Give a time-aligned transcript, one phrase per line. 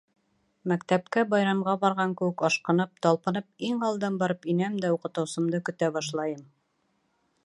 [0.71, 6.45] Мәктәпкә байрамға барған кеүек ашҡынып, талпынып иң алдан барып инәм дә уҡытыусымды көтә башлайым.